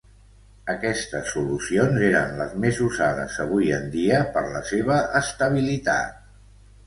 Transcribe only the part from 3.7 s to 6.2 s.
en dia per la seva estabilitat.